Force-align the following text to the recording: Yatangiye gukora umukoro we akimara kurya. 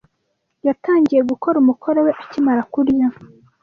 Yatangiye 0.67 1.21
gukora 1.31 1.55
umukoro 1.59 1.99
we 2.05 2.11
akimara 2.23 2.61
kurya. 2.73 3.07